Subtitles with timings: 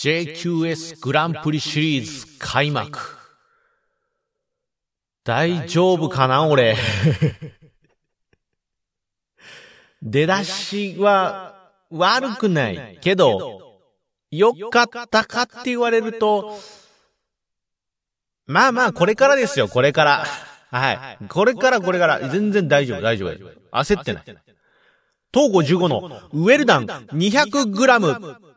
[0.00, 2.98] JQS グランプリシリーズ開幕。
[5.24, 6.74] 大丈夫かな俺。
[10.00, 13.78] 出だしは悪くないけど、
[14.30, 16.58] よかったかって言われると、
[18.46, 20.24] まあまあ、これからですよ、これから。
[20.70, 21.18] はい。
[21.28, 22.26] これからこれから。
[22.30, 23.32] 全然大丈夫、大丈夫。
[23.70, 24.24] 焦ってない。
[25.30, 28.49] 東郷15のウェルダン 200g。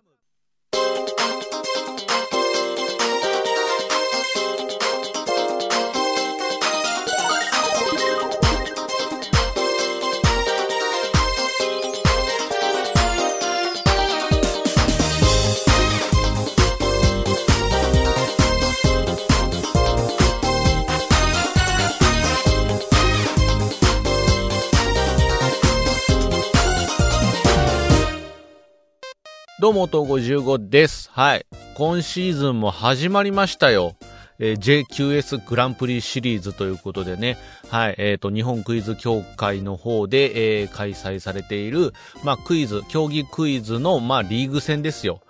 [29.63, 31.09] どうも、東55です。
[31.13, 31.45] はい。
[31.75, 33.95] 今シーズンも始まりましたよ。
[34.37, 37.37] えー、JQS グランプリシリーズということでね、
[37.69, 41.93] はい、えっ、ー、と、日本クイズ協会の方で、えー、開催されている、
[42.25, 45.21] まあ、クイズ、競技クイズの、まあ、リーグ戦ですよ。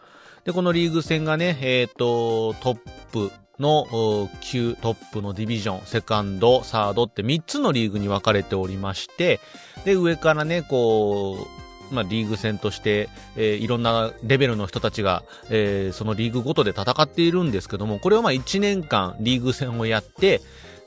[0.45, 2.80] で、このリーグ戦がね、えっ、ー、と、トッ
[3.12, 9.40] プの級トップのディビジョン、セカンド、サードって3つのリーグに分かれておりまして、
[9.86, 11.62] で、上からね、こう、
[11.94, 20.41] まあ、リーグ戦として、えー、いろんなレベルの人たちが、えー、そのリーグごとで戦っているんですけども、これをまあ1年間リーグ戦をやって、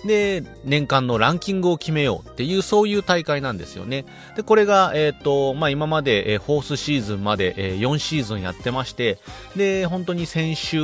[0.05, 4.05] で、年間のランキングを決めようっていう、そういう大会なんですよね。
[4.37, 9.19] で、これが、えっ、ー、と、まあ、今まで、えー、フォースシーズンまで、えー、4シーズンやってまして、
[9.57, 10.79] で、本当に先週、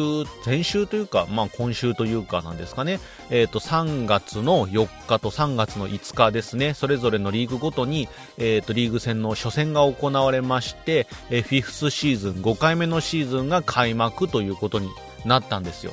[0.44, 14.88] 先週というか、まあ、今週というかなんですかね、えっ、ー、と、3月の4日と3月の5日ですね、それぞれのリーグごとに、えっ、と、リーグ戦の初戦が行われまして、え、フィフスシーズン、5回目のシーズンが開幕ということに
[15.24, 15.92] なったんですよ。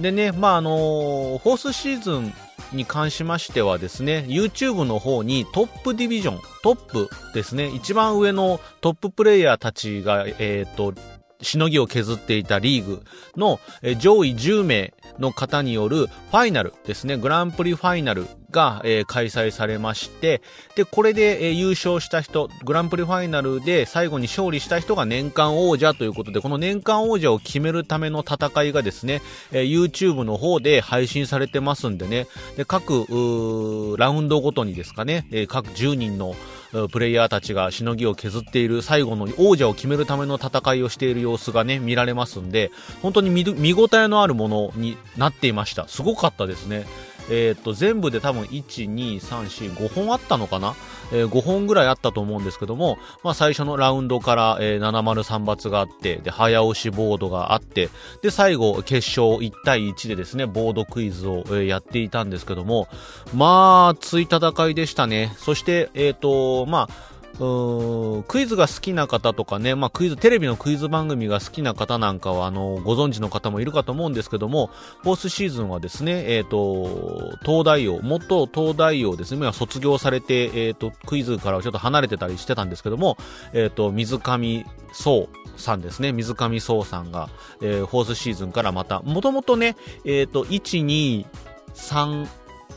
[0.00, 2.32] でね、まあ、あのー、フォースシーズン
[2.72, 10.94] に関しましてはですね、YouTube の方にトップディビジョン、トップですね、一番上のトッププレイヤーたちが、えっ、と、
[11.40, 13.02] しのぎを削っていたリーグ
[13.36, 13.60] の
[13.98, 20.40] 上位10名の方によるファイナルですね、グランプリファイナルが、えー、開催されまして、
[20.76, 29.20] で、これで、えー、優勝した人、グランプリファイナルで最後に勝利した人が年間王者ということで、この年間王者を決めるための戦いがですね、
[29.50, 36.36] えー、YouTube の方で配信されてますんでね、で、各、ラウンドごとにですかね、え各10人の
[36.90, 42.70] プレイヤーたちがしのぎを削っている最後の王者を決めるための戦いをしている様子がね、見られますんで、
[43.02, 45.88] 本当に見見応えのあるものになっていました。
[45.88, 46.86] すごかったですね。
[47.30, 50.74] えー、っと、全部で多分1、2、3、4、5本あったのかな？
[51.12, 57.90] えー、5本ぐらいあったと思うんですけども、まあ最初のラウンドから、えー、703罰があって、で、早押しボードがあって、
[58.22, 62.88] で、最後、決勝1対1でですね、ボードクイズを、えー、やっていたんですけども、
[63.34, 65.34] まあ、つい戦いでしたね。
[65.38, 74.70] そして、えっ、と、まあ、クイズが好きな方とかね、まあ、クイズ、テレビのクイズ番組が好きな方なんかは、あの、ご存知の方もいるかと思うんですけども、
[75.02, 83.16] フォースシーズンはですね、えっ、ー、と、東大王、元東大王ですね、卒業されて、えっ、ー、と、クイズからちょっと離れてたりしてたんですけども、
[83.52, 87.30] えっ、ー、と、水上壮さんですね、水上壮さんが、
[87.60, 91.26] えー、フォースシーズンからまた、もともとね、えっ、と、1、2、
[91.74, 92.28] 3、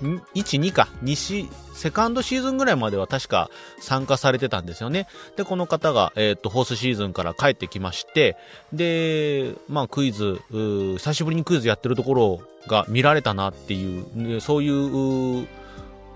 [0.01, 3.49] 1、2か、西、セカンドシーズンぐらいまでは確か
[3.79, 5.07] 参加されてたんですよね。
[5.35, 8.35] で、この方が、えっ、ー、と、ホースシーズンから帰ってきまして、
[8.73, 15.47] で、まあクイズ、久しぶりにクイズやってるところが見られたなっていう、そういう、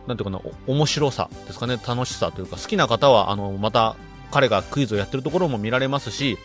[0.08, 3.96] なんていうかな、面白さですかね、楽しさというか、好きな方は、あの、また
[4.32, 6.38] 彼がクイズをやってるところも見られますし、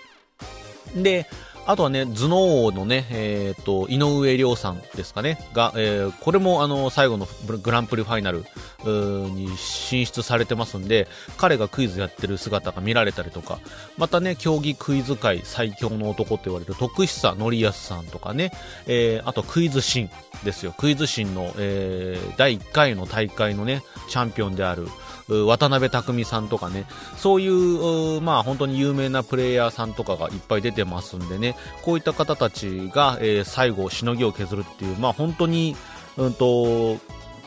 [0.95, 1.27] で、
[1.67, 7.27] あとはね、頭脳王のね、えっ、ー、と、井上亮さんですかね、が、えー、これもあの、最後の
[7.63, 8.45] グランプリファイナル
[8.85, 13.59] に進出されてますんで、彼がクイズやってる姿が見られたりとか、
[13.99, 18.53] またね、競技クイズ界最強の男って言われる徳久則康さんとかね、
[18.87, 20.11] えー、あとクイズシン
[20.45, 20.73] ですよ。
[20.77, 24.87] クイズシンの、えー、第1回の大会のね、チャンピオンである、
[25.29, 26.85] 渡辺匠さんとかね、
[27.17, 35.77] そういう、まあ本当に有名なプレイヤーさんとかがいっぱい出てますんでね、こういった方たちが、えー、最後しのぎを削るっていう、まあ本当に、
[36.17, 36.99] うんと、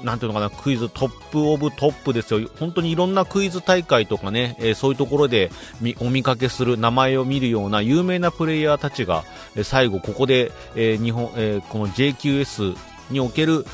[0.03, 2.49] なんていうのかな、クイズトップオブトップですよ。
[2.59, 5.51] 本当にいろんなクイズ大会とかね、えー、そういうところで
[5.99, 9.23] お見かけする名前を見るような有名なプレイヤーたちが、
[9.55, 12.75] えー、最後ここで、えー、日本、えー、この JQS
[13.11, 13.65] における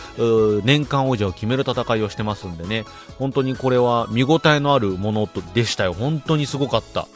[0.64, 2.86] 年間王者を決める戦いをしてますんでね、
[3.20, 5.94] 本当にこれは見応えのあるものでしたよ。
[5.94, 7.08] 本当にすごかった。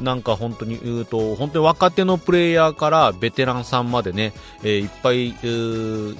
[0.00, 4.32] なんか本当に言うと、本当に若手のプレイヤーからベテランさんまでね、
[4.62, 5.28] えー、いっぱい、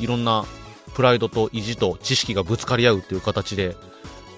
[0.03, 0.45] いろんな
[0.95, 3.77] プライドと意地と知識がぶつかり合うっていう形で、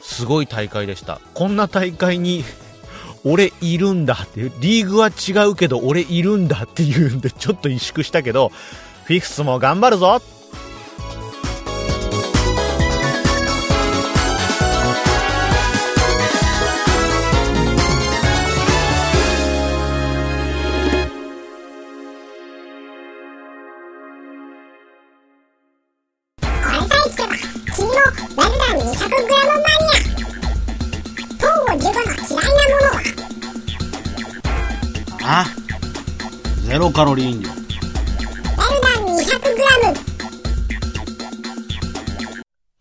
[0.00, 1.20] すごい大会でした。
[1.34, 2.44] こんな大会に
[3.24, 8.50] 俺いるんだっていう、リーグは違うけど俺いるんだっていうんで、ちょっと萎縮したけど、
[9.04, 10.37] フィフスも頑張るぞカ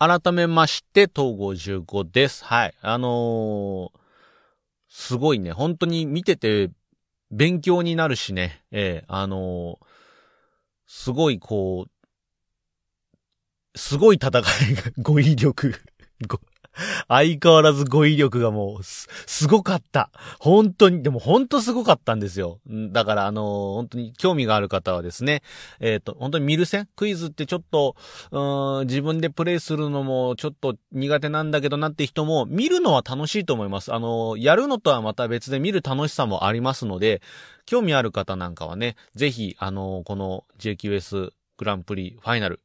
[0.08, 2.46] 改めまして、東郷十五です。
[2.46, 2.74] はい。
[2.82, 4.00] あのー、
[4.90, 5.52] すごいね。
[5.52, 6.70] 本当に見てて、
[7.30, 8.64] 勉強になるしね。
[8.72, 9.86] ええー、あのー、
[10.88, 14.44] すごいこう、すごい戦いが、
[15.04, 15.74] 語彙力、
[17.08, 20.12] 相変わらず語彙力がもうす、すごかった。
[20.40, 22.60] 本当に、でも本当すごかったんですよ。
[22.68, 25.42] だからあのー、本当に興味がある方はですね、
[25.80, 26.88] えっ、ー、と、本当に見る線？
[26.96, 27.96] クイズってちょっと、
[28.32, 33.94] うん、自分でプレイするのもちょっと苦手なんだけどなって人も、見るのは楽しいと思います。
[33.94, 37.22] あのー、やるのとはまた別で見る楽しさもありますので、
[37.66, 42.62] 興味ある方なんかはね、ぜひ、あのこの JQS グランプリファイナル、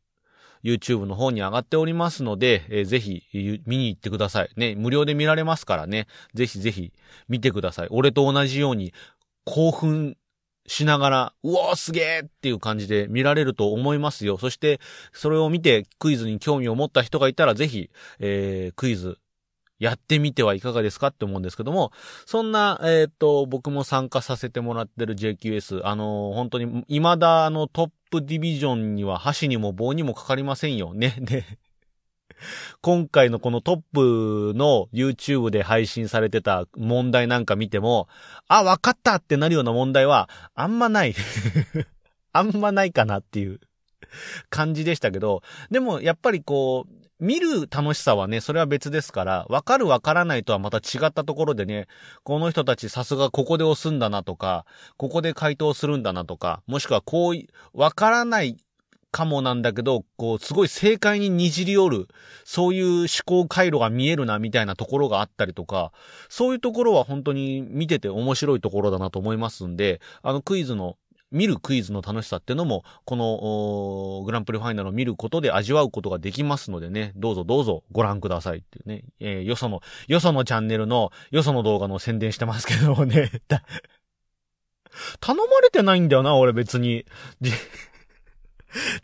[0.64, 3.23] YouTube の方に上がっておりますので、えー、ぜひ
[3.67, 4.50] 見に行ってください。
[4.56, 6.93] ね、無料で見られますからね、ぜひぜひ
[7.29, 7.88] 見てください。
[7.91, 8.93] 俺と同じように
[9.44, 10.17] 興奮
[10.67, 14.38] しながら、うおーすげーっていう感じで見られると思いますよ。
[14.38, 14.81] そして、
[15.12, 19.19] それを見てクイズに興味を持った人がいたら、ぜひ、えー、クイズ
[19.82, 21.90] やってみてはいかがですかって思うんですけども、
[22.25, 30.94] そんな、えっ、ー、と、僕も参加させてもらってる JQS、あのー、本当に、未だあのトップディビジョンには箸にも棒にもかかりませんよ。
[30.94, 31.58] ね、ね。
[32.81, 38.06] 今回のこのトップの YouTube で配信されてた問題なんか見ても、
[38.46, 41.14] あ、わかったってなるような問題は、あんまない
[42.32, 43.58] あんまないかなっていう
[44.49, 45.43] 感じでしたけど、
[45.73, 51.86] でもやっぱりこう、見る楽しさはね、それは別ですから、わかるわからないとはまた違ったところでね、
[52.24, 54.66] この人たちさすがここで押すんだなとか、
[54.96, 57.34] ここで回答するんだなとか、もしくはこう、
[57.74, 58.56] わからない
[59.12, 62.08] かもなんだけど、こう、すごい正解ににじり寄る、
[62.44, 65.92] そういう思考回路が見えるな、みたいなところがあったりとか、
[66.28, 70.96] そういうところは本当に見てて面白いところだなと思いますんで、あのクイズの
[71.32, 83.31] 見るクイズの楽しさってのも、この、グランプリファイナルを見ることで味わうことができますのでね、どうぞどうぞご覧くださいっていうね、えー、よその、よそのチャンネルの、よその動画の宣伝してますけどもね、
[85.20, 87.06] 頼まれてないんだよな、俺別に。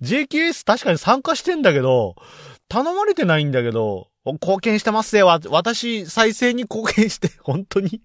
[0.00, 2.16] JKS 確かに参加してんだけど、
[2.68, 5.26] 頼まれてないんだけど、貢献してますよ。
[5.48, 8.02] 私、再生に貢献して、本当に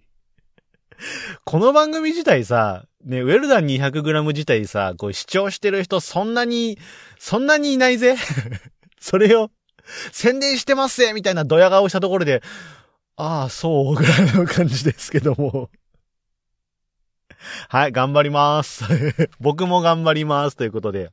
[1.45, 6.77] この番組自体さ、ね、ウェルダン 200g 自体さ、こう視聴してる人そんなに、
[7.19, 8.15] そんなにいないぜ
[8.99, 9.51] それを、
[10.11, 12.41] 宣伝してますぜみたいなドヤ顔したところで、
[13.15, 15.69] ああ、そう、ぐらいの感じですけども
[17.69, 18.85] はい、頑張ります
[19.39, 20.55] 僕も頑張ります。
[20.55, 21.11] ということで。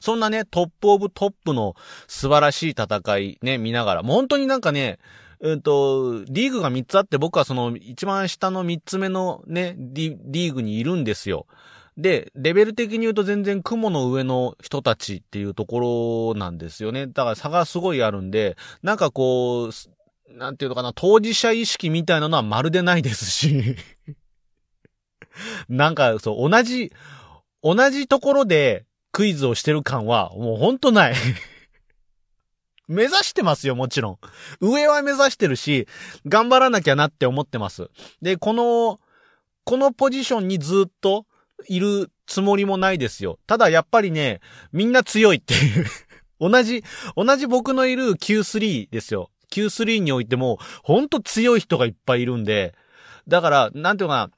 [0.00, 1.74] そんなね、トップオブトップの
[2.08, 4.98] 素晴らしい戦いね、見ながら、もう本当になんかね、
[5.42, 11.46] うんと、リーグが3つあって僕はその一番下の3つ目のね、リーグにいるんですよ。
[11.96, 17.08] で、レベル的に言うと全然雲の上の人たちっていうところなんですよね。
[17.08, 23.76] だから差がすごいあるんで、なんかこう、なんていうのかな、当事者意識みたいなのはまるでないですし
[25.68, 26.92] なんかそう、同じ、
[27.64, 31.14] 同じところでクイズをしてる感はもうほんとない
[32.88, 34.18] 目指してますよ、もちろん。
[34.60, 35.86] 上は目指してるし、
[36.26, 37.90] 頑張らなきゃなって思ってます。
[38.20, 39.00] で、この、
[39.64, 41.26] このポジションにずっと
[41.68, 43.38] いるつもりもないですよ。
[43.46, 44.40] ただやっぱりね、
[44.72, 45.86] みんな強いっていう
[46.40, 46.82] 同じ、
[47.16, 49.30] 同じ僕のいる Q3 ですよ。
[49.52, 52.74] Q3 においても、ほんと強い人がいっぱいいるんで、
[53.28, 54.30] だから、なんていうかな、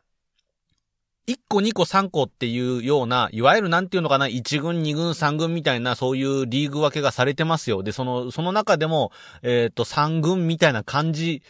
[1.26, 7.82] 1個2個3個っていうような、いわゆるなんていうのかな、1軍2軍3軍みたいなそういうリーグ分けがされてますよ。
[7.82, 9.10] で、その、その中でも、
[9.42, 11.42] えっ、ー、と、3軍みたいな感じ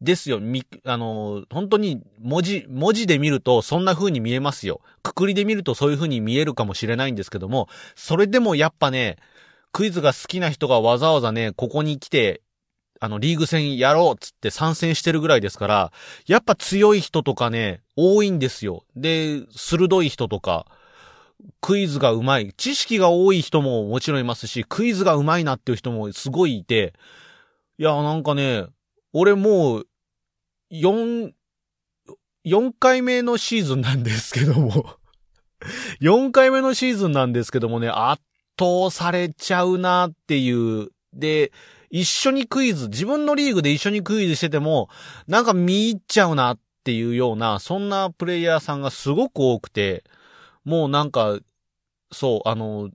[0.00, 0.40] ですよ。
[0.40, 4.80] み、あの、本当に文字、文字で見るとそんな風に見えますよ。
[5.02, 9.16] くくりで見るとそういう風に見えるかもしれないんですけども、それでもやっぱね、
[9.70, 12.42] クイズが好きな人がわざわざね、ここに来て、
[13.04, 15.92] あの、リーグ戦やろうっつって参戦してるぐらいですから、
[16.28, 18.84] やっぱ強い人とかね、多いんですよ。
[18.94, 20.66] で、鋭い人とか、
[21.60, 22.52] クイズが上手い。
[22.52, 26.94] 知識が多い人ももちろんいますし、クイズが上手いなっていう人もすごいいて、
[27.76, 28.66] いや、なんかね、
[29.12, 29.86] 俺もう、
[30.70, 31.32] 4、
[32.46, 34.96] 4回目のシーズンなんですけども
[36.00, 38.22] 4回目のシーズンなんですけどもね、圧
[38.56, 40.90] 倒されちゃうなっていう。
[41.12, 41.50] で、
[41.92, 44.88] 一緒にクイズ、自分のリーグで一緒にクイズしてても、
[45.28, 50.02] なんか見入っちゃうなっていうような、そんなプレイヤーさんがすごく多くて、
[50.64, 51.38] もうなんか、
[52.10, 52.90] そう、あの、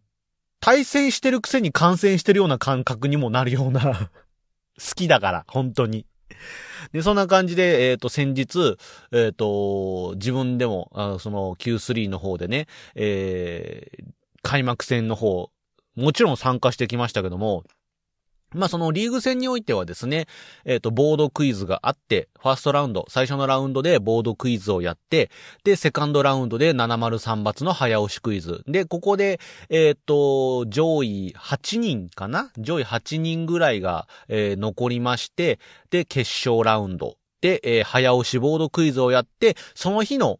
[0.59, 4.09] 対戦してるくせに感染してるような感覚にもなるような
[4.79, 6.07] 好きだから、本当に。
[6.91, 8.77] で、そんな感じで、えっ、ー、と、先日、
[9.11, 14.05] えっ、ー、と、自分でも、あその Q3 の方でね、えー、
[14.41, 15.51] 開幕戦の方、
[15.95, 17.63] もちろん参加してきましたけども、
[18.53, 20.25] まあそのリーグ戦においてはですね、
[20.63, 25.29] えっ、ー、と、ボードクイズがあって、ファーストラウンド、最初のラウンドでボードクイズをやって、
[25.65, 28.63] で、セカンドラウンドで703発の早押しクイズ。
[28.65, 29.39] で、ここで、
[29.69, 32.51] えっ、ー、と、上位8人かな？
[32.57, 37.17] 上位8人ぐらいが、えー、残りまして、で、決勝ラウンド。
[37.41, 40.39] で、え、早押しボードクイズをやって、その日の、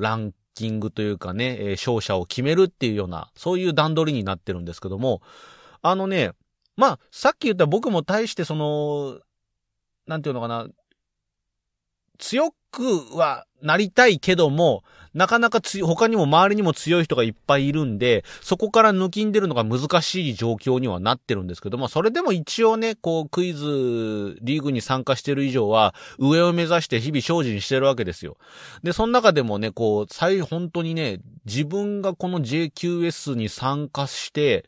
[0.00, 5.22] ランキングというかね、え、勝者を決めるっていうような、そういう段取りになってるんですけども、
[5.80, 6.32] あのね、
[6.82, 9.20] まあ、さっき言った僕も対してその、
[10.08, 10.66] なんていうのかな、
[12.18, 14.82] 強くはなりたいけども、
[15.14, 28.38] なかなか強他にも周りにも強い人がいっぱいいるんで、そこから抜きん出るのが難しい状況にはなってるんですけども、それでも一応ね、こう、クイズ、リーグに参加してる以上は、上を目指して日々精進してるわけですよ。
[28.82, 34.64] で、その中でもね、こう、最、本当にね、自分がこの JQS に参加して、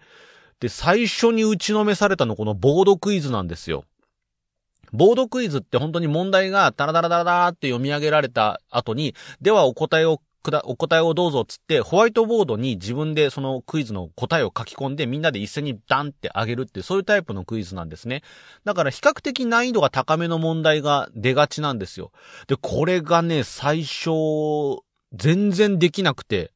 [0.64, 3.84] で、最初に打ちのめされたのこのボードクイズなんですよ。
[4.94, 18.22] ボードクイズって本当に問題がダラダラダラダラって読み上げられた後に、ではお答えをくだ、お答えをどうぞつって、ホワイトボードに自分でそのクイズの答えを書き込んでみんなで一斉にダンってあげるってそういうタイプのクイズなんですね。
[18.64, 22.10] だから比較的難易度が高めの問題が出がちなんですよ。
[22.46, 24.80] で、これがね、最初、
[25.12, 26.53] 全然できなくて、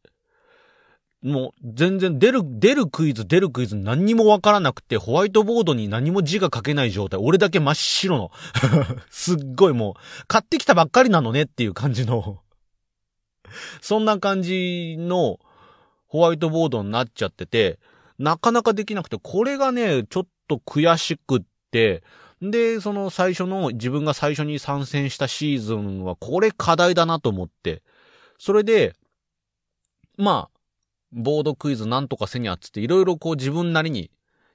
[1.23, 7.19] もう全然出る、出るクイズ、出るクイズ何にもわからなくて、ホワイトボードに何も字が書けない状態。
[7.21, 8.31] 俺だけ真っ白の。
[9.11, 12.41] すっごいもう、買ってきたばっかりなのねっていう感じの
[13.81, 15.39] そんな感じの
[16.07, 17.79] ホワイトボードになっちゃってて、
[18.19, 22.03] なかなかできなくて、これがね、ちょっと悔しくって、
[22.41, 27.83] で、その最初の、自分が最初に参戦したシーズンは、これ課題だなと思って、
[28.39, 28.95] それで、
[30.17, 30.58] まあ、
[31.13, 34.11] ボードクイズなんとかせにゃっつっていろいろこう自分なりに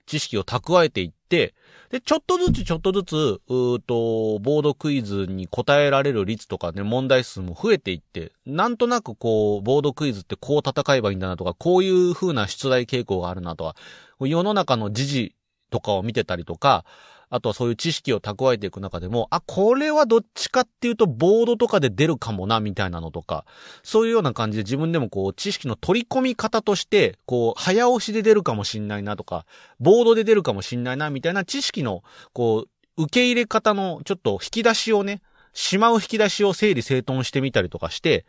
[0.05, 1.53] 知識を蓄えていって、
[1.89, 3.15] で、ちょっとずつちょっとずつ、
[3.47, 13.75] うーと、ボードクイズに答えられる率とかね、問題数も増えていって、なんとなくこう、ボードクイズってこう戦えばいいんだなとか、こういう風な出題傾向があるなとか、
[14.19, 15.35] 世の中の時事
[15.69, 16.85] とかを見てたりとか、
[17.33, 23.43] あとはそういう知識を蓄えていく中でも、あ、これはどっちかっていうとボードとかで出るかもな、みたいなのとか、
[23.81, 29.47] そういうような感じで自分でもこう、知識の取り込み方として、こう、早押しで出るかもしんないなとか、
[29.79, 35.23] ボードで出るかもしんないな、みたいな知識の、こう、受け入れ方のちょっと引き出しをね、
[35.53, 38.27] しまう引き出しを整理整頓してみたりとかして、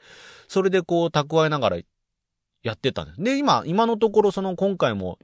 [0.48, 1.78] それでこう、蓄えながら
[2.62, 3.22] やってたんです。
[3.22, 5.18] で、今、今のところその今回も、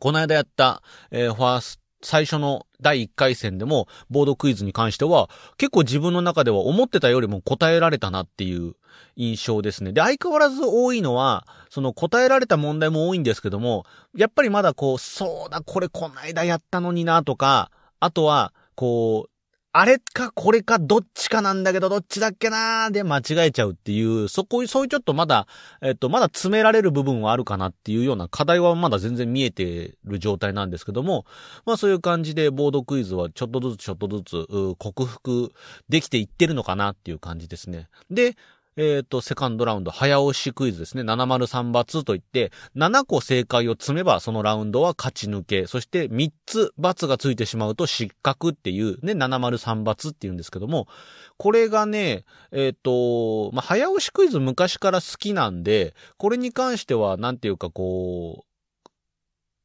[0.00, 8.74] この間やった、えー、ファース最初の第1回戦でも、ボードクイズに関しては、結構自分の中では思ってたよりも答えられたなっていう
[9.16, 9.92] 印象ですね。
[9.92, 17.70] で、相変わらず多いのは、その答えられた問題も多いんですけども、やっぱりまだこう、そうだ、これこないだやったのになとか、
[18.00, 19.30] あとは、こう、
[19.76, 25.48] あれかこれかどっちかなんだけどどっちだっけなーで間違えちゃうっていう、そこ、そういうちょっとまだ、
[25.82, 31.26] えっと、まだ詰められる部分はあるかなっていうような課題はまだ全然見えてる状態なんですけども、
[31.66, 34.46] まあそういう感じでボードクイズはちょっとずつちょっとずつ、
[34.78, 35.50] 克服
[35.88, 37.88] できていってるのかなっていう感じですね。
[38.12, 38.36] で、
[38.76, 41.02] えっ、ー、と、セカンドラウンド、早押しクイズですね。
[41.02, 45.66] 703罰といって、7個正解を積めば、そのラウンドは勝ち抜け。
[45.66, 50.88] そして、3つ罰がついてしまうと失格っていう、ね、703罰っていうんですけども、
[51.36, 58.53] これがね、えっ、ー、と、まあ、早押しクイズ昔から好きなんで、これに関しては、なんていうかこう、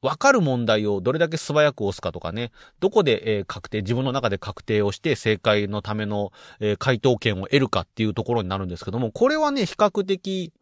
[0.02, 10.54] わかる問題をどれだけ素早く押すかとかね、どこで、えー、確定、自分の中で確定をして正解のための、えー、回答権を得るかっていうところになるんですけども、これはね、比較的、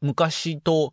[0.00, 0.92] 昔と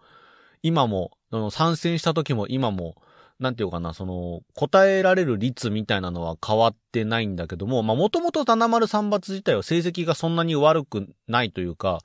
[0.61, 1.11] 今も、
[1.51, 2.95] 参戦した時も今も、
[3.39, 11.99] なんていうかな、その、答えられる率みたいなのは変わってないんだけども、まあ、もともと七丸三抜自体は成績がそんなに悪くないというか、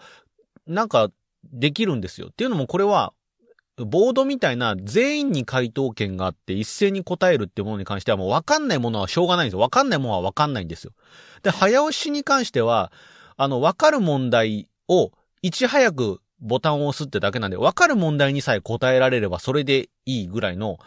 [0.66, 1.11] なんか、
[1.52, 2.28] できるんですよ。
[2.28, 3.12] っていうのもこれは、
[3.85, 9.61] ボードみたいな全員に回答権があって一斉に答えるってものに関してはもうわかんないものはしょうがないんですよ。
[9.61, 10.92] わかんないものはわかんないんですよ。
[11.42, 12.90] で、早押しに関しては、
[13.37, 20.78] あの、わかる問題をいち早くボタンを押すってだけなんで、わかる問題にさえ答えられればそれでいいぐらいの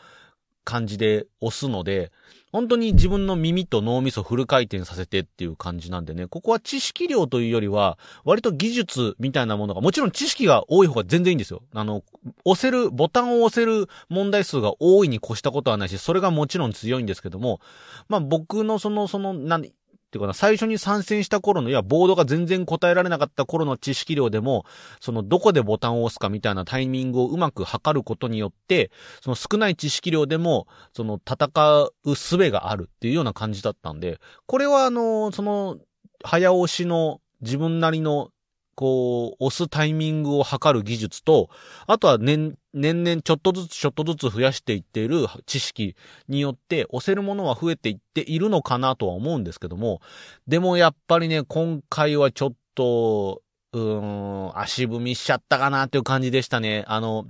[0.63, 2.11] 感じで押すので、
[2.51, 11.61] 本当に自分の耳と脳みそフル回転させてっていう感じなんでね、ここは知識量というよりは、割と技術みたいなものが、もちろん知識が多い方が全然いいんですよ。
[11.73, 12.03] あの、
[12.45, 17.61] 押せる、ボタンを押せる問題数が多いに越したことはないし、それがもちろん強いんですけども、
[18.07, 19.65] まあ僕のその、その、なん、
[20.09, 24.65] っていうかな、最初に参戦した頃の、いや、ボードが全然答えられなかった頃の知識量でも、
[24.99, 28.89] その、どこでボタンを押すかみたいなタイミングをうまく測ることによって、
[29.21, 31.51] その少ない知識量でも、その、戦
[31.83, 35.77] う術があるっていうような感じだったんで、これはあの、その、
[36.23, 38.29] 早押しの自分なりの
[38.79, 41.49] こう、押すタイミングを測る技術と、
[41.85, 45.97] あとは年、年々ちょっとずつちょっとずつ増やしていっている知識
[46.29, 49.99] によって押せるものは増えていっているのかなとは思うんですけども、
[50.47, 53.41] でもやっぱりね、今回はちょっと、
[53.73, 56.85] うーん、足踏みしちゃったかなっていう感じでしたね。
[56.87, 57.27] あの、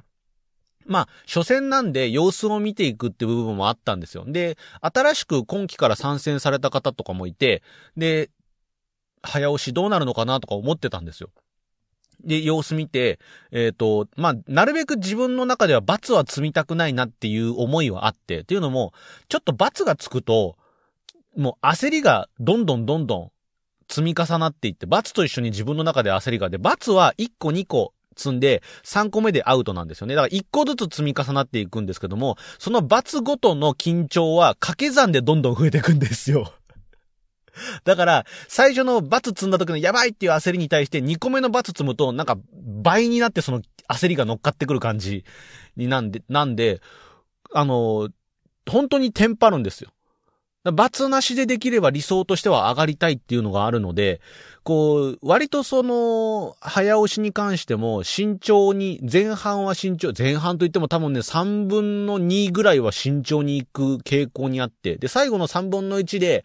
[0.86, 4.24] まあ、初戦なんで様子を見ていくっていう部分もあったんですよ。
[4.28, 7.64] で、新しく今期から参戦された方とかもいて、
[7.98, 8.30] で、
[9.22, 11.30] 早押しどうなるのかなとか思ってたんですよ。
[12.24, 13.20] で、様子見て、
[13.52, 18.94] えっ、ー、と、まあ、なるべく自分の中では罰は積みたくないなっていう思いはあって、っていうのも、
[19.30, 20.58] ちょっと罰がつくと、
[21.38, 23.32] もう焦りがどんどんどんどん
[23.88, 30.16] 積み重なっていって、罰と一緒に自分の中で焦りがで、罰は1個2個積んで、3個目でアウトなんですよね。
[30.16, 36.54] だから1個ずつ積み重なっていくんですけども、その罰ごとの緊張は掛け算でどんどん増えていくんですよ。
[37.84, 42.38] だから、最初の罰積んだ時のやばいっていう焦りに対して2個目の罰積むと、なんか
[42.82, 45.26] 倍になってその焦りが乗っかってくる感じ
[45.76, 46.82] になんで、なんで、
[47.54, 48.10] あの、
[48.70, 49.92] 本当にテンパるんですよ。
[50.74, 54.20] 罰なしでできれば理想としては上がりたいっていうのがあるので、
[54.64, 66.44] こう、割とその、早押しに関しても慎重に、前半は慎重、前半といっても多分ね、3分の2ぐらいは慎重に行く傾向にあって、で、最後の3分の1で、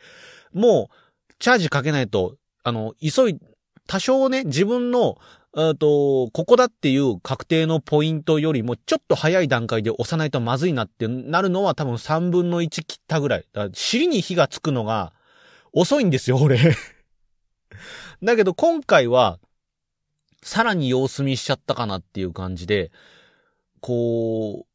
[0.52, 1.03] もう、
[1.44, 3.38] チャージかけないと、あの、急い、
[3.86, 5.18] 多少ね、自分の、
[5.58, 13.46] えっと、ここだっていう確定のポイントよりも、ちょっと早い段階で押さないとまずいなってなるのは多分3分の1切ったぐらい。
[13.52, 15.12] だから尻に火がつくのが
[15.74, 16.58] 遅いんですよ、俺
[18.24, 19.38] だけど今回は、
[20.42, 22.90] さらに様子見しちゃったかなっていう感じで、
[23.82, 24.66] こう、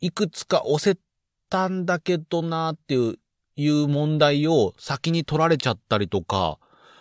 [0.00, 0.98] いくつか押せ
[1.48, 3.20] たんだけどなっていう、
[3.58, 6.58] いう問題を先に取られちゃったりとか、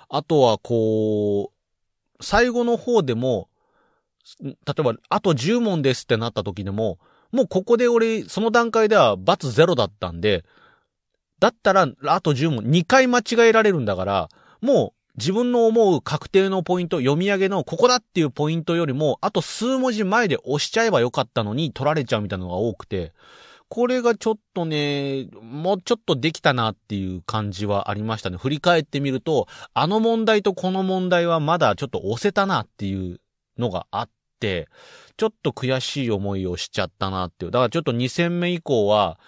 [0.09, 3.47] あとはこう、最後の方でも、
[4.41, 6.97] 例えば、あと10問ですってなった時でも、
[7.31, 10.45] もうここで俺、その段階では罰ゼロだったんで、
[11.39, 23.13] だったら、あと10問、2回間違えられるんだから、もう自分の思う確定のポイント、読み上げのここだっていうポイントよりも、あと数文字前で押しちゃえばよかったのに取られちゃうみたいなのが多くて、
[23.69, 28.37] これがちょっとね、もうちょっとできたなっていう感じはありましたね。
[28.37, 33.19] 振り返ってみると、あの問題とこの問題はまだちょっと押せたなっていう
[33.57, 34.69] のがあって、
[35.17, 37.51] ちょっと悔しい思いをしちゃったなっていう。
[37.51, 39.19] だからちょっと2戦目以降は、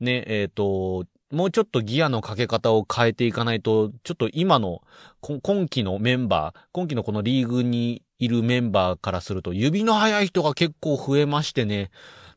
[0.00, 4.82] ね、えっ、ー、と、もうちょっとギアのかけ方を変えていかないと、ちょっと今の、
[5.20, 11.90] 今期のメンバー、今期のこのリーグにいるメンバーからすると、指の速い人が結構増えましてね。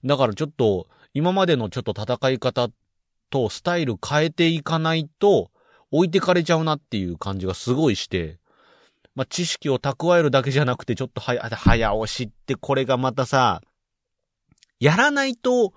[0.03, 2.69] だからちょっと、今までのちょっと戦い方
[3.31, 5.49] とスタイル変えていかないと
[5.89, 8.37] 置いてかれちゃうなっていう感じがすごいして、
[9.15, 13.61] まあ、知識を蓄えるだけじゃなくてちょっと早、早押しってこれがまたさ、
[14.79, 15.73] やらないと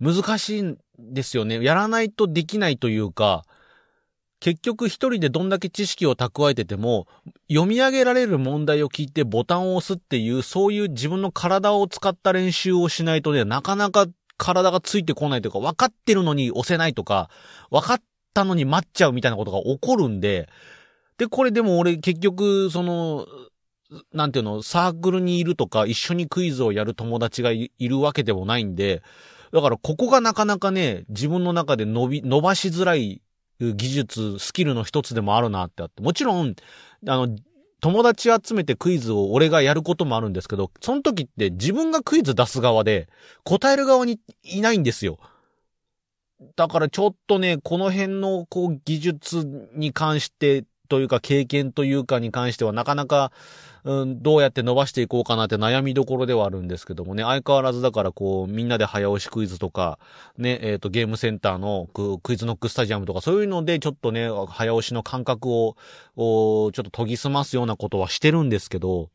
[0.00, 1.62] 難しいんですよね。
[1.62, 3.44] やらないとできないというか、
[4.44, 7.06] 結局一人でどんだけ知識を蓄えてても、
[7.48, 17.30] 読み上げられる問題を聞いてボタンを押すっていう、そういう自分の体を使った練習をしないとね、なかなか体がついてこないというか、分かってるのに押せないとか、
[17.70, 18.02] 分かっ
[18.34, 20.50] たのに待っちゃうみたいなことが起こるんで、
[21.16, 23.26] で、これでも俺結局、その、
[24.12, 29.02] なんていうの、サークルにいるとか、一緒にクイズをやる友達がいるわけでもないんで、
[29.54, 33.22] だからここがなかなかね、自分の中で伸び、伸ばしづらい
[33.60, 36.54] 技術、スキルの一つでもあるなってあって、もちろん、
[37.08, 37.36] あの、
[37.80, 43.08] 友達集めてクイズを俺がやることもあるんですけど、その時って自分がクイズ出す側で、
[43.44, 45.18] 答える側にいないんですよ。
[46.56, 53.32] だからちょっとね、この辺のこう技術に関してというか経験というかに関してはなかなか、
[53.84, 59.98] うん、どうやって伸ばしていこうかなって悩みどころではあるんですけどもね、相変わらずだからこう、みんなで早押しクイズとか、
[60.38, 61.88] ね、えっ、ー、と、ゲームセンターの
[62.22, 65.76] クイズノックスタジアムとかそういうのでちょっとね、早押しの感覚を、
[66.16, 69.10] をちょっと研ぎ澄ますようなことはしてるんですけど、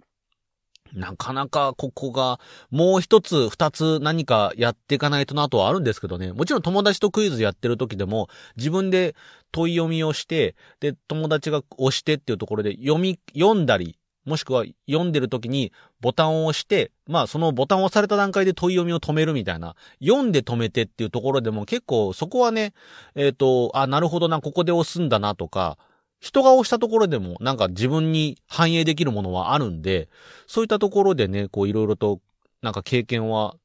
[0.94, 2.40] なかなかここが、
[2.72, 6.34] もう一つ、二つ何かやっていかないとなとはあるんですけどね。
[6.34, 8.28] もちろん友達とクイズやってる時でも、
[8.58, 9.16] 自分で
[9.52, 13.99] 問い読みをして、で、友達が押してっていうところで読み、読んだり、
[14.30, 22.74] もしくは読んでる時にボタンを押して、まあそのボタンを押された段階で問い読みを止めるみたいな、読んで止めてっていうところでも結構そこはね、
[23.16, 25.78] えっ、ー、と、あ、なるほどな、ここで押すんだなとか、
[26.20, 30.10] 人が押したところでもなんか自分に反映できるものはあるんで、
[30.46, 32.20] そういったところでね、こういろいろと
[32.62, 33.56] なんか経験は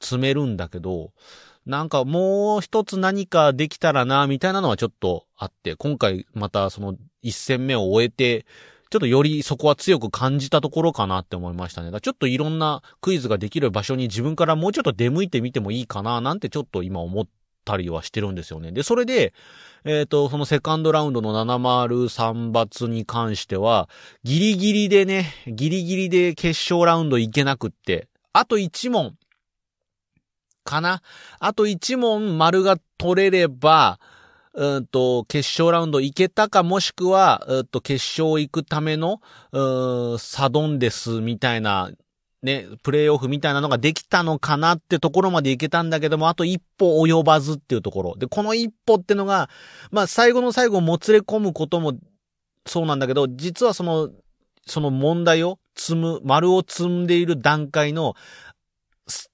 [0.00, 1.12] 積めるんだけど、
[1.66, 8.46] なんかもう一つ何かできたらな、みたいなのはちょっとあって、今回またその一戦目を終えて、
[8.90, 11.92] ちょっとよりそこは強く感じたところかなって思いましたね。
[11.92, 17.26] だちょっといろんなクイズができる場所に自分からもうちょっと出向いてみてもいいかな、なんてちょっと今思っ
[17.64, 18.72] たりはしてるんですよね。
[18.72, 19.32] で、それで、
[19.84, 23.88] えっ、ー、と、そのセカンドラウンドの703抜に関しては、
[24.24, 29.16] ギリギリでね、ギリギリで決勝ラウンド行けなくって、あと1問、
[30.64, 31.00] かな？
[31.38, 34.00] あと1問丸が取れれば、
[34.54, 39.20] うんと、決勝ラウンド行けたか、もしくは、うんと、決勝行くための、
[39.52, 41.90] うん、サドンデスみたいな
[42.42, 48.16] ね、プレイオフみたいなのができたのかなってところまでいけたんだけども、あと一歩及ばずっていうところ。
[48.16, 49.50] で、この一歩ってのが、
[49.90, 51.92] まあ最後の最後もつれ込むことも
[52.66, 54.10] そうなんだけど、実はその、
[54.66, 58.14] その問題を積む、丸を積んでいる段階の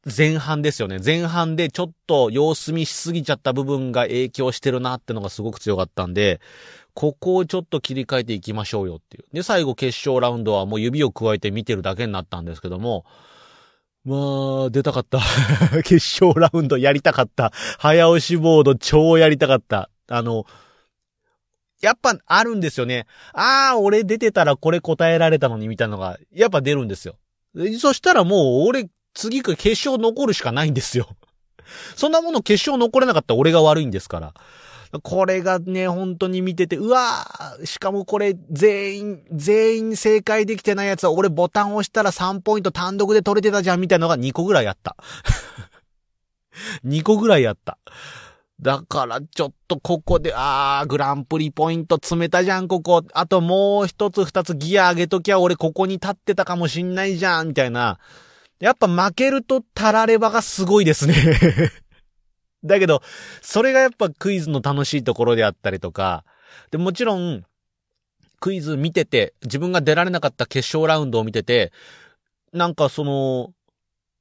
[0.04, 0.98] 前半ですよね。
[1.04, 6.40] 前半でちょっと様子見しすぎちゃった部分が影響してるなってのがすごく強かったんで、
[6.94, 9.24] ここをちょっと切り替えていきましょうよっていう。
[9.32, 13.04] で、最後決勝ラウンドはもう指を加えて見てるだけになったんですけども、
[14.04, 15.18] まあ、出たかった。
[15.82, 17.52] 決勝ラウンドやりたかった。
[17.78, 19.90] 早押しボード超やりたかった。
[20.08, 20.46] あの、
[21.82, 23.06] やっぱあるんですよね。
[23.32, 27.16] ああ、俺出てたらこれ答えられたのにみたいなのが、やっぱ出るんですよ。
[27.78, 31.08] そしたらもう俺、次決勝残るしかないんですよ。
[31.96, 34.34] そんなもの決勝残れなかったら俺が悪いんですから。
[35.02, 44.96] これがね、本当に見てて、うわーしかもこれ、全員、全員正解できてないやつは、俺ボタン押したら3ポイント単独で取れてたじゃん、みたいなのが2個ぐらいあった。
[46.86, 47.78] 2個ぐらいあった。
[48.60, 53.02] だからちょっとここで、あー、グランプリポイント詰めたじゃん、ここ。
[53.12, 57.98] あともう一つ二つギア上げときゃ俺ここに立ってたかもしんないじゃん、みたいな。
[58.58, 61.14] やっぱ負けるとタラレバがすごいですね。
[62.64, 63.02] だけど、
[63.42, 66.24] それがやっぱクイズの楽しいところであったりとか、
[66.70, 67.44] で、もちろん、
[68.40, 71.72] クイズ見てて、自分が出られなかった決勝ラウンドを見てて、
[72.52, 73.52] なんかその、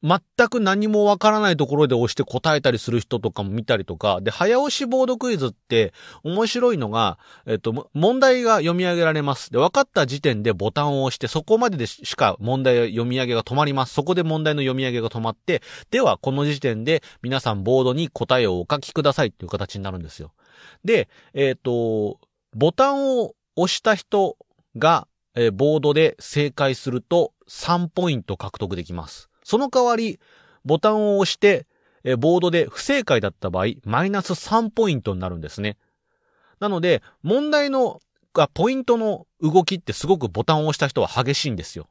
[0.06, 9.52] 全く何もわからないところで押して答えたりする人とかも見たりとか、で、早押しボードクイズって面白いのが、えっと、問題が読み上げられます。
[9.52, 13.96] で、分かった時点でボタンを押して、そこまででしか問題読み上げが止まります。
[13.96, 20.34] そこで問題の読み上げが止まって、では、この時点で皆さんボードに答えをお書きくださいっていう形になるんですよ。
[20.84, 22.20] で、えっと、
[22.54, 24.38] ボタンを押した人
[24.78, 29.30] が、え、ボードで正解すると3ポイント獲得できます。
[29.46, 30.20] その代わり、
[30.66, 31.68] ボタンを押して、
[32.04, 35.78] えボードで不正解だった場合、マイナス3ポイントになるんですね。
[36.60, 38.02] なので、問題の、
[38.34, 41.88] が、ポイントの動きってすごくボタンを押した人は激しいんですよ。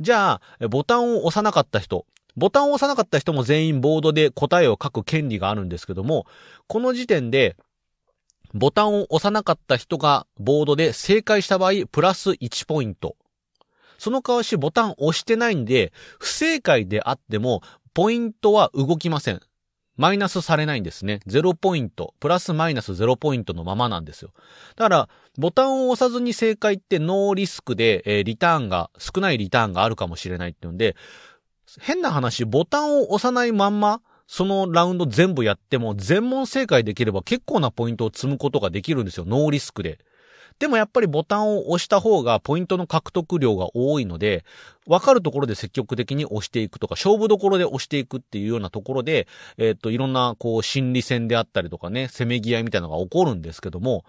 [0.00, 2.04] じゃあ、ボタンを押さなかった人、
[2.36, 6.26] ボタンを押さなかった人も全員ボードで答えを書く権利があるんですけども、
[6.66, 7.56] この時点で、
[8.54, 13.14] ボタンを押さなかった人がボードで正解した場合、プラス1ポイント。
[13.98, 17.62] その代わしボタン押してないんで、不正解であっても、
[17.94, 19.40] ポイントは動きません。
[19.96, 21.20] マイナスされないんですね。
[21.26, 24.30] 0ポイント、プラスマイナス0ポイントのままなんですよ。
[24.76, 30.94] だから、ボタンを押さずに正解ってノーリスクで、えー、リターンが、少ないリターンがあるかもしれないっていうんで、
[31.80, 39.24] 変な話、ボタンを押さないまんま、そのラウンド全部やっても、全問正解できれば結構なポイントを積むことができるんですよ。
[39.26, 39.98] ノーリスクで。
[40.58, 44.44] でもやっぱりボタンを押した方がポイントの獲得量が多いので、
[44.86, 54.04] わかるところで積極的に押していくとか、勝負どころで押していくっていうようなところで、えっ、と、いろんな、こう、心理戦であったりとかね、せめぎ合いみたいなのが起こるんですけども、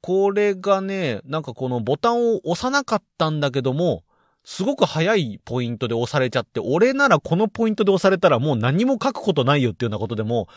[0.00, 4.04] これがね、なんかこのボタンを押さなかったんだけども、
[4.50, 10.48] すごく早いポイントで押されちゃって、俺ならこのポイントで押されたらもう何も書くことないよっていうようなことでも、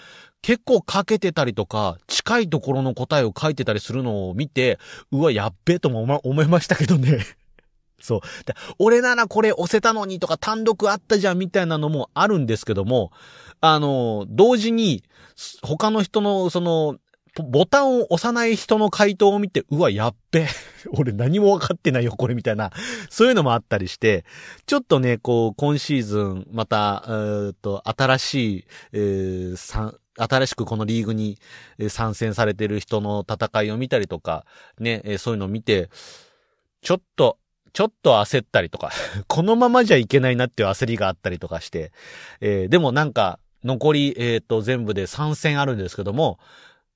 [0.41, 4.79] 結構書けてたりとか、近いところの答えを書いてたりするのを見て、
[5.11, 7.19] うわ、やっべえとも思いましたけどね。
[7.99, 8.21] そう。
[8.79, 13.11] 俺ならこれ押せたのにとか単独あったじゃんみたいなのもあるんですけども、
[13.59, 15.03] あの、同時に、
[15.63, 16.95] 他の人のその、
[17.35, 20.47] ボタンを押さない人の回答を見て、うわ、やっべ。
[20.91, 22.71] 俺何も分かってないよ、これ、みたいな。
[23.09, 24.25] そういうのもあったりして、
[24.65, 31.39] ちょっとね、こう、今シーズン、また、えっと、新しい、えー、新しくこのリーグに
[31.87, 34.45] 参戦されてる人の戦いを見たりとか、
[34.77, 35.89] ね、そういうのを見て、
[36.81, 37.37] ちょっと、
[37.71, 38.91] ちょっと焦ったりとか、
[39.27, 41.93] このままじゃいけないなっていう焦りがあったりとかして、
[42.41, 46.39] えー、でもなんか、残り、えっ、ー、と、全部で3戦あるんですけども、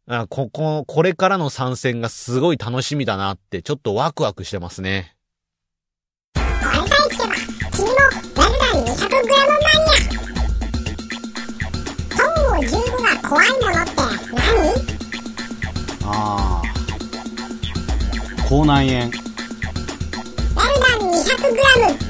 [0.07, 5.15] あここ、これからの参戦がすごい楽しみだなって、ちょっとワクワクしてますね。
[7.15, 7.91] も
[8.35, 10.13] ラルダン 200g マニア。
[12.15, 12.69] トンゴ15
[13.01, 13.91] が怖いものって
[14.35, 14.45] 何
[16.03, 16.65] ああ。
[18.47, 18.99] 口内炎。
[20.55, 21.09] ラルダン
[21.97, 22.04] 200g。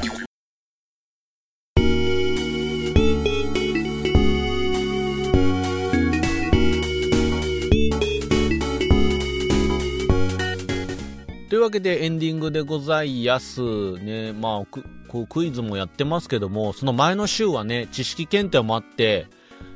[11.55, 13.61] というわけでエンディングでございます。
[13.99, 14.65] ね、まあ、
[15.07, 19.27] こうクイズもやってますけども、その前の週はね、知識検定もあって、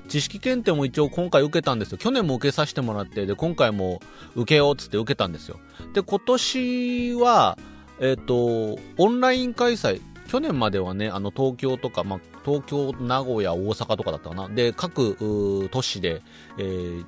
[0.10, 1.98] 知識検定も一応今回受けたんですよ。
[1.98, 4.02] 去年も受けさせてもらって、で、今回も
[4.36, 5.58] 受けようっつって受けたんですよ。
[5.94, 7.58] で、今年は、
[8.02, 14.50] えっ、ー、と、オンライン開催、去年まではね、あの、東京とか、まあ、東京、名古屋、大阪とかだったかな。
[14.50, 16.24] で、各都市で、
[16.58, 17.06] えー、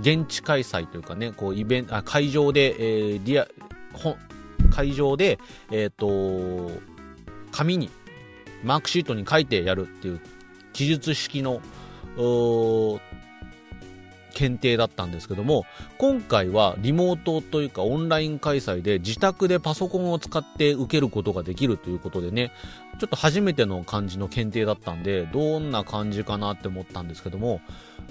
[0.00, 3.46] 現地開催というかね、こう、イベント、会場で、えー、リア、
[4.70, 5.38] 会場で、
[5.70, 6.70] えっ、ー、と、
[7.52, 7.90] 紙に、
[8.62, 10.20] マークシートに書いてやるっていう
[10.72, 11.60] 記述式の、
[14.34, 15.64] 検定だったんですけども、
[15.96, 22.50] 今回はリモートというかオンライン開催で自宅でパソコンを使って受けることができるということでね、
[22.98, 27.60] ちょっと初めての感じの検定だったんで、どんな感じかなって思ったんですけども、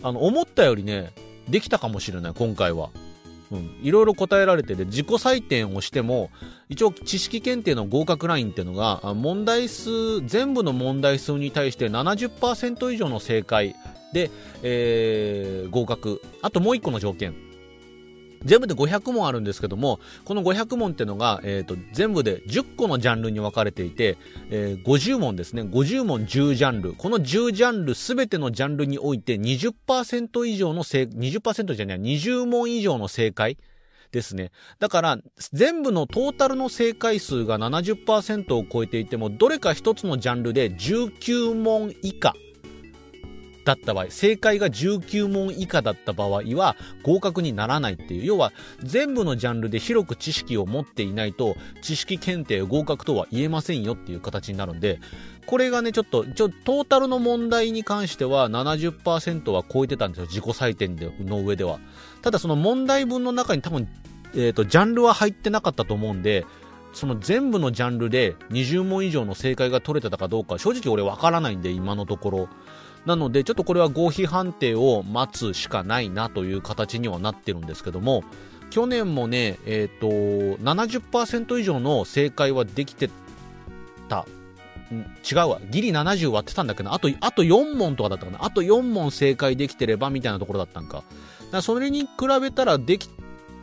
[0.01, 1.11] あの、思ったよりね、
[1.49, 2.89] できたかもしれない、今回は。
[3.53, 6.31] うん、いろいろ答えられてて、自己採点をしても、
[6.69, 13.75] 一応知識検定の合格ラインっていうのが、問題数、全部の問題数に対して70%以上の正解
[14.11, 14.31] で、
[14.63, 16.21] えー、合格。
[16.41, 17.52] あともう一個の条件。
[18.45, 24.17] 全部で500問あるんですけども、この500問っていうのが、えっ、ー、と、全部で10個のジャンルに分かれていて、
[24.49, 25.61] えー、50問ですね。
[25.63, 26.93] 50問10ジャンル。
[26.93, 33.57] この10ジャンルすべてのジャンルにおいて20%以上の正、20%じゃない、20問以上の正解
[34.11, 34.51] ですね。
[34.79, 35.17] だから、
[35.51, 42.33] 全部のトータルの正解数が70%を超えていても、どれか一つのジャンルで19問以下
[43.65, 54.99] だった場合、正解が19問以下だった場合は合格にならないっていう、要は全部のジャンルで広く知識を持っていないと、知識検定合格とは言えませんよっていう形になるんで、
[55.45, 61.79] これがね、ちょっと、ちょ、トータルの問題に関しては70%は超えてたんですよ、自己採点での上では。
[62.21, 63.87] ただその問題文の中に多分、
[64.35, 66.45] えっ、ー、と、ジャンルは入ってなかったと思うんで、
[66.93, 72.49] その全部のジャンルで20問以上の正解が取れてたかどうか、正直俺わからないんで、今のところ。
[73.05, 78.23] なので、ちょっとこれは合否判定を待つしかないなという形にはなってるんですけども、
[78.69, 83.09] 去年もね、えっ、ー、と、70%以上の正解はできて
[84.09, 84.25] た。
[85.29, 85.59] 違うわ。
[85.69, 88.43] ギリ70割ってたんだけど、あと、あと4問とかだったかな。
[88.43, 90.97] あと4問正解できてればみたいなところだったんか。
[90.97, 91.05] だか
[91.51, 92.07] らそれに比
[92.41, 93.09] べたらでき、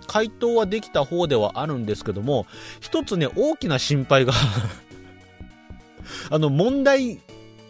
[0.07, 2.47] 回答はできた方ではあるんですけども、
[2.81, 4.33] 一つね、大きな心配が
[6.31, 7.21] あの、問題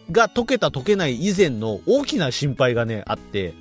[0.09, 3.53] が解けた解けない以前の大きな心配がね、あって、っ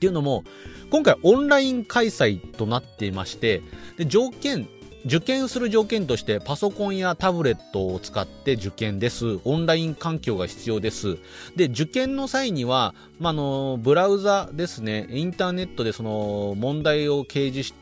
[0.00, 0.44] ていうのも、
[0.90, 3.62] 今回オンライン開催となっていまして、
[3.96, 4.68] で、条件、
[5.04, 9.40] 受験する条件としてパソコンやタブレットを使って受験です。
[9.44, 11.18] オンライン環境が必要です。
[11.56, 17.74] で、受験の際には、まあの、ブラウザですね、インターネットでその問題を掲示し、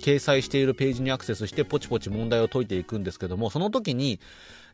[0.00, 4.20] 掲載しているページにアクセスしてポチポチ問題を解いていくんですけども、その時に、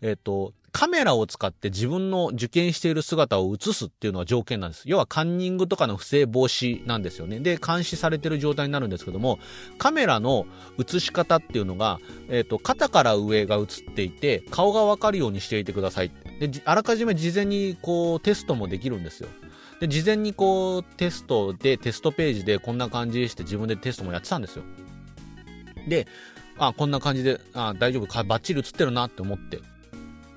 [0.00, 4.84] えっ、と、カメラを使って自分の受験している姿を映すっていうのは条件なんです。
[4.86, 7.40] 要はカンニングとかの不正防止なんですよね。
[7.40, 9.38] で、監視されてる状態になるんですけども、
[9.76, 10.46] カメラの
[10.78, 16.10] 映し方っていうのが、えっ、と、肩から上が映っていて、顔がわかるようにしていてください。
[16.40, 19.28] で、あらかじめ事前にこうテストもできるんですよ。
[19.78, 24.64] で、事前にこうテストで、テストページでこんな感じして自分でテストもやってたんですよ。
[25.86, 26.06] で、
[26.56, 29.60] あ、こんな感じで、あ、大丈夫か、バッチリ映ってるなって思って。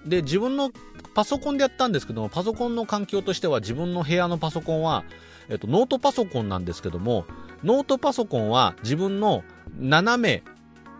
[0.05, 0.71] で、自分の
[1.13, 5.03] パソコンでやったんですけども、パソコンの環境としては自分の部屋のパソコンは、
[5.49, 7.25] えっと、ノートパソコンなんですけども、
[7.63, 9.43] ノートパソコンは自分の
[9.77, 10.43] 斜め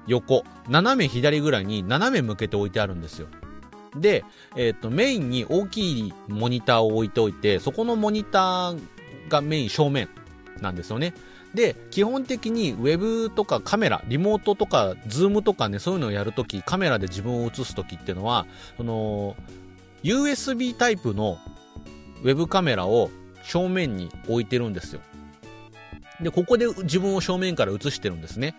[0.08, 3.28] 横、斜め左ぐらいに斜め向けて置いてあるんですよ。
[3.96, 8.80] で、えっ、と、メインに大きいモニターを置いておいて、そこのモニター
[9.30, 10.10] がメイン正面
[10.62, 11.14] なんですよね。
[11.56, 18.46] で、基本的にウェブとかカメラ、リモートとか、ズームとかね、そういうのをやるとき、カメラで自分を映すときっていうのは、
[18.78, 19.36] その、
[20.04, 21.40] USB タイプの
[22.24, 23.10] ウェブカメラを
[23.44, 25.02] 正面に置いてるんですよ。
[26.22, 28.56] で、ここで自分を正面から映してるんですね。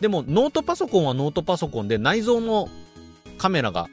[0.00, 2.68] でも、ノートパソコンはノートパソコンで内蔵の
[3.36, 3.88] カメラが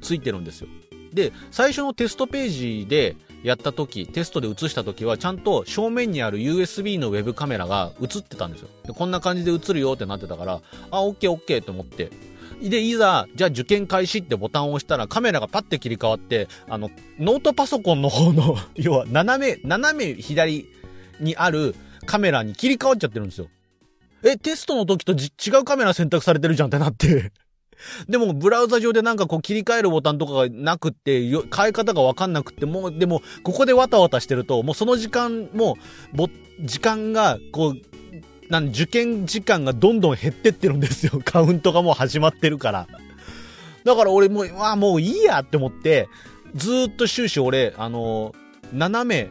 [0.00, 0.68] ついてるんですよ。
[1.12, 8.68] で、最初のテストページでやった時、テストで映した時は、ちゃんと正面にある USB のウェブカメラが映ってたんですよ。
[8.84, 12.10] でこんな感じで映るよってなってたから、あ、オッケーオッケーと思って。
[12.62, 20.68] で、いざ、じゃあ受験開始ってボタンを押したらカメラがパッて切り替わって、あの、ノートパソコンの方の 要は斜め、斜め左
[21.20, 21.74] にある
[22.06, 23.48] カメラに切り替わっちゃってるんですよ。
[24.24, 27.32] え、テストの時と違うカメラ選択されてるじゃんってなって
[28.08, 35.76] でも、ブラウザ上でなんかこう切り替えるボタンとかがなくって、変え方がわかんなくって、もう、でも、ここでわたわたしてると、もうその時間、も、
[36.12, 36.28] ぼ、
[36.60, 37.92] 時間が、こう、
[38.48, 41.20] なん受験時間がどんどん減ってってるんですよ。
[41.24, 42.86] カウントがもう始まってるから。
[43.84, 46.08] だから俺もう、わもういいやって思って、
[46.54, 48.34] ずっと終始俺、あの
[48.72, 49.30] 斜め、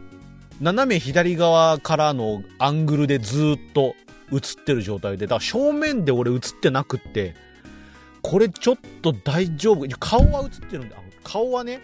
[0.60, 3.96] 斜め左側からのアングルでずっと
[4.32, 7.36] 映ってる状態で、だから正面で俺映ってなくって、
[8.22, 9.88] これちょっと大丈夫。
[10.00, 10.98] 顔は映ってるんだ。
[11.24, 11.82] 顔はね、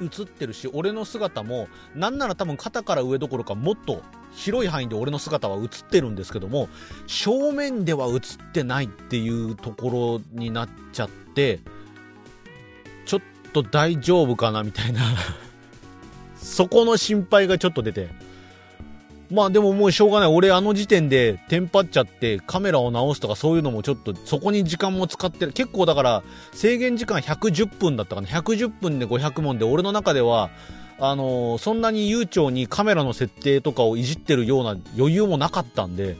[0.00, 6.68] 映ってるし、俺の姿も、なんなら多分肩から上どころかもっと広い範囲で俺の姿は映ってるんですけども、
[7.06, 8.20] 正面では映っ
[8.52, 11.60] てないっていうところになっちゃって、
[13.06, 13.20] ちょっ
[13.52, 15.02] と大丈夫かなみたいな
[16.36, 18.08] そこの心配がちょっと出て、
[19.30, 20.28] まあでももうしょうがない。
[20.28, 25.52] 俺あの時点でテンパっちゃってカメラを直すとかそういうのもちょっとそこに時間も使ってる。
[25.52, 28.28] 結構だから制限時間110分だったかな。
[28.28, 30.50] 110分で500問で俺の中では
[30.98, 36.16] あのー、そんなに悠長にカメラの設定とかをいじってるような余裕もなかったんで、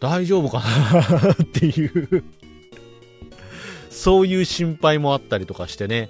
[0.00, 2.24] 大丈夫かなっていう
[3.90, 6.08] そういう心配もあったりとかしてね。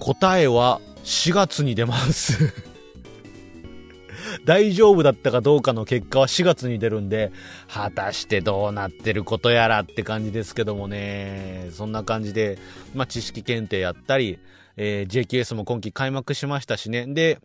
[0.00, 2.69] 答えは4月に出ます
[4.44, 7.32] 大丈夫だったかどうかの結果は4月に出るんで、
[7.68, 12.58] 果たしてどうなってることやらって感じですけどもね、そんな感じで、
[12.94, 14.38] まあ、知識検定やったり、
[14.76, 17.06] えー、JQS も今季開幕しましたしね。
[17.06, 17.38] で、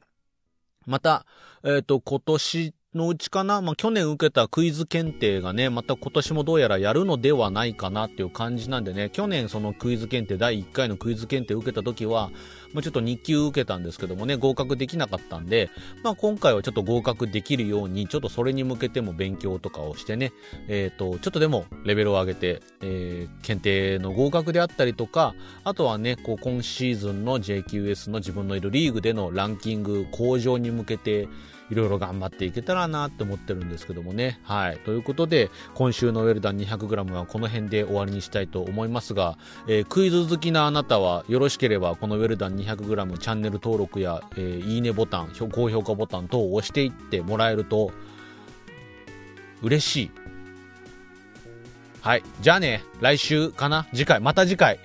[0.86, 1.26] また、
[1.64, 12.32] えっ、ー、と、今年のうちかな、まあ、去年受けたクイズ検定がね、また今年もどうやらやるのではないかなっていう感じなんでね、去年そのクイズ検定、第1回のクイズ検定受けた時は、
[12.74, 15.70] まあ、ちょっと2級受けたんですけどもね、合格できなかったんで、
[16.04, 20.32] まあ、今回はちょっと合格できるように、ちょっとそれに向けても勉強とかをしてね、
[20.68, 31.28] えっ、ー、と、ちょっとでもレベルを上げて、えー、検定の合格であったりとか、あとはね、こう今シーズンの JQS の自分のいるリーグでのランキング向上に向けて、
[31.70, 34.40] いろいろ頑張っていけたらなって思ってるんですけどもね。
[34.44, 34.78] はい。
[34.86, 47.92] ということで、今週のウェルダン 200g はこの辺で終わりにしたいと思いますが、えー、クイズ好きなあなたはよろしければこのウェルダン 200g チャンネル登録や、えー、いいねボタン、高評価ボタン等を押していってもらえると
[49.62, 50.12] 嬉しい。
[52.02, 52.24] はい。
[52.42, 53.88] じゃあね、来週かな？
[53.92, 54.80] 次回、また次回、